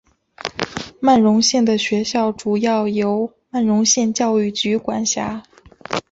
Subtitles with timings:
[0.99, 5.43] 曼绒县的学校主要由曼绒县教育局管辖。